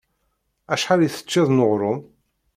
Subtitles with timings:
[0.73, 1.99] Acḥal i teččiḍ n uɣrum?